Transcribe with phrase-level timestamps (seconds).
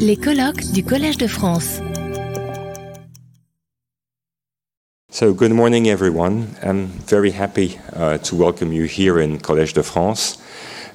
[0.00, 1.80] Les colloques du Collège de France.
[5.08, 6.48] So, good morning, everyone.
[6.62, 10.38] I'm very happy uh, to welcome you here in Collège de France.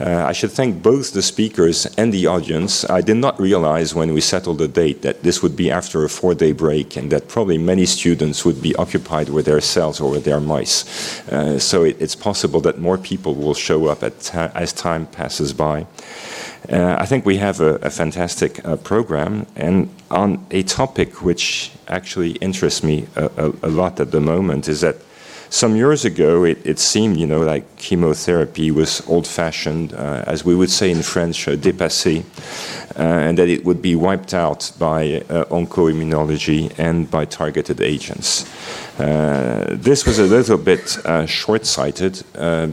[0.00, 2.88] Uh, I should thank both the speakers and the audience.
[2.88, 6.08] I did not realize when we settled the date that this would be after a
[6.08, 10.10] four day break and that probably many students would be occupied with their cells or
[10.10, 11.20] with their mice.
[11.28, 15.52] Uh, so, it, it's possible that more people will show up ta- as time passes
[15.52, 15.86] by.
[16.70, 21.70] Uh, I think we have a, a fantastic uh, program and on a topic which
[21.86, 24.96] actually interests me a, a, a, lot at the moment is that
[25.50, 30.54] some years ago it, it seemed, you know, like chemotherapy was old-fashioned, uh, as we
[30.54, 32.24] would say in French, uh, dépassé,
[32.96, 38.44] uh, and that it would be wiped out by uh, oncoimmunology and by targeted agents.
[38.98, 42.22] Uh, this was a little bit uh, short-sighted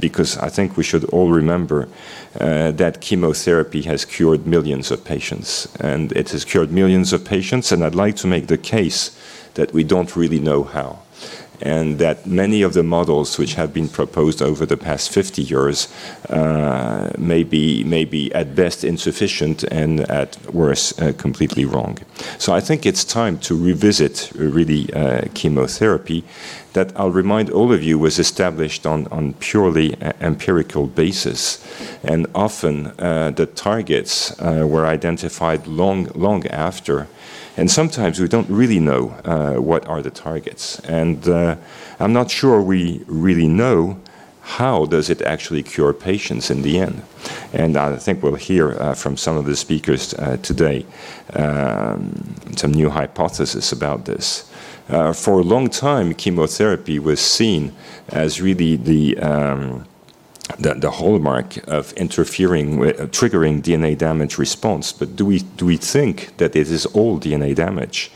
[0.00, 1.88] because I think we should all remember
[2.32, 5.68] that chemotherapy has cured millions of patients.
[5.78, 9.16] And it has cured millions of patients, and I'd like to make the case
[9.54, 11.03] that we don't really know how.
[11.60, 15.88] And that many of the models which have been proposed over the past 50 years
[16.28, 21.98] uh, may, be, may be at best insufficient and at worst uh, completely wrong.
[22.38, 26.24] So I think it's time to revisit really uh, chemotherapy
[26.74, 31.64] that I'll remind all of you was established on, on purely empirical basis.
[32.02, 37.06] And often uh, the targets uh, were identified long, long after.
[37.56, 40.80] And sometimes we don't really know uh, what are the targets.
[40.80, 41.43] And uh,
[42.00, 43.98] I'm not sure we really know
[44.44, 47.02] how does it actually cure patients in the end?
[47.52, 50.84] And I think we'll hear uh, from some of the speakers uh, today
[51.32, 54.50] um, some new hypotheses about this.
[54.88, 57.72] Uh, for a long time, chemotherapy was seen
[58.08, 59.86] as really the um,
[60.58, 64.92] the, the, hallmark of interfering with uh, triggering DNA damage response.
[64.92, 68.10] But do we do we think that it is all DNA damage?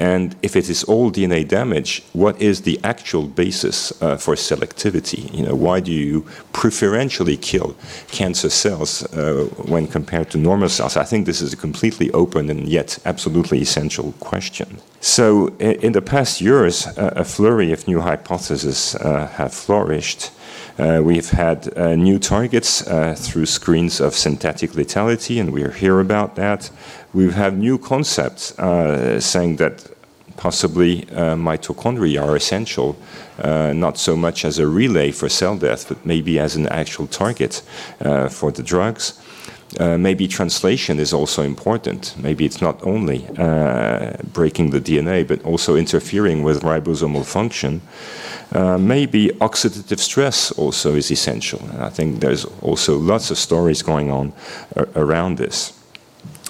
[0.00, 5.30] And if it is all DNA damage, what is the actual basis uh, for selectivity?
[5.34, 6.22] You know, why do you
[6.54, 7.76] preferentially kill
[8.10, 10.96] cancer cells uh, when compared to normal cells?
[10.96, 14.78] I think this is a completely open and yet absolutely essential question.
[15.02, 20.30] So, in the past years, uh, a flurry of new hypotheses uh, have flourished.
[20.78, 26.00] Uh, we've had uh, new targets uh, through screens of synthetic lethality, and we'll hear
[26.00, 26.70] about that.
[27.12, 28.54] We have had new concepts
[29.24, 29.86] saying that
[30.36, 31.02] possibly
[31.36, 32.96] mitochondria are essential,
[33.38, 37.62] not so much as a relay for cell death, but maybe as an actual target
[38.30, 39.20] for the drugs.
[39.78, 42.14] Uh, maybe translation is also important.
[42.18, 47.80] Maybe it's not only uh, breaking the DNA, but also interfering with ribosomal function.
[48.52, 51.60] Uh, maybe oxidative stress also is essential.
[51.70, 54.32] And I think there's also lots of stories going on
[54.96, 55.72] around this.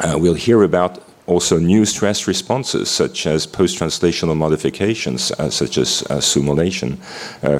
[0.00, 6.02] Uh, we'll hear about also new stress responses, such as post-translational modifications, uh, such as
[6.08, 6.98] uh, SUMOylation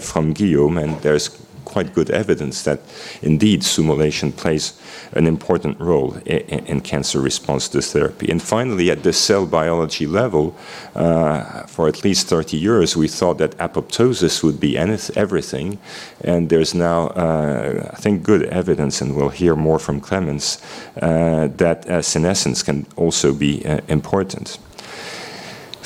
[0.01, 1.29] from Guillaume, and there's
[1.69, 2.81] quite good evidence that
[3.23, 4.73] indeed SUMOylation plays
[5.13, 8.31] an important role in, in, cancer response to therapy.
[8.31, 10.55] And finally, at the cell biology level,
[10.95, 15.79] uh, for at least 30 years, we thought that apoptosis would be anyth- everything.
[16.25, 20.59] And there's now, uh, I think, good evidence, and we'll hear more from Clemens,
[21.03, 24.59] uh, that uh, senescence can also be uh, important.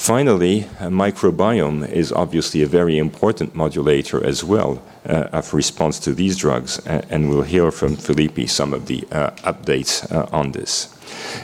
[0.03, 6.37] Finally, microbiome is obviously a very important modulator as well uh, of response to these
[6.37, 10.89] drugs, and we'll hear from Philippe some of the uh, updates uh, on this.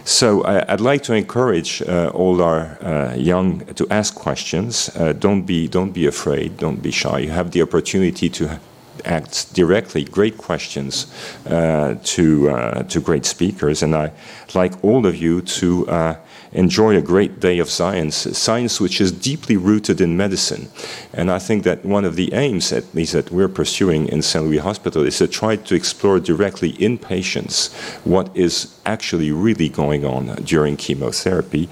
[0.05, 4.91] So I'd like to encourage uh, all our uh, young to ask questions.
[4.97, 6.57] Uh, don't be don't be afraid.
[6.57, 7.21] Don't be shy.
[7.21, 8.59] You have the opportunity to
[9.05, 11.07] ask directly great questions
[11.45, 14.11] to to great speakers, and I
[14.53, 15.87] like all of you to
[16.53, 20.69] enjoy a great day of science, science which is deeply rooted in medicine.
[21.13, 24.45] And I think that one of the aims, at least that we're pursuing in Saint
[24.45, 30.05] Louis Hospital, is to try to explore directly in patients what is actually really going
[30.05, 31.69] on during chemotherapy.